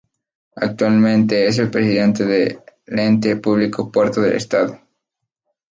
Actualmente 0.55 1.45
es 1.45 1.59
el 1.59 1.69
presidente 1.69 2.25
del 2.25 2.59
ente 2.87 3.35
público 3.35 3.91
Puertos 3.91 4.23
del 4.23 4.33
Estado. 4.33 4.79